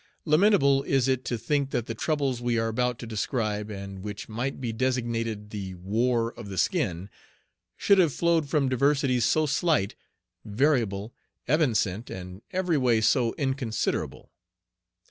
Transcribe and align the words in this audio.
Lamentable 0.25 0.81
is 0.81 1.07
it 1.07 1.23
to 1.25 1.37
think 1.37 1.69
that 1.69 1.85
the 1.85 1.93
troubles 1.93 2.41
we 2.41 2.57
are 2.57 2.69
about 2.69 2.97
to 2.97 3.05
describe, 3.05 3.69
and 3.69 3.99
which 4.01 4.27
might 4.27 4.59
be 4.59 4.73
designated 4.73 5.51
the 5.51 5.75
war 5.75 6.33
of 6.39 6.49
the 6.49 6.57
skin, 6.57 7.07
should 7.77 7.99
have 7.99 8.11
flowed 8.11 8.49
from 8.49 8.67
diversities 8.67 9.25
so 9.25 9.45
slight, 9.45 9.93
variable, 10.43 11.13
evanescent, 11.47 12.09
and 12.09 12.41
every 12.51 12.79
way 12.79 12.99
so 12.99 13.35
inconsiderable. 13.37 14.31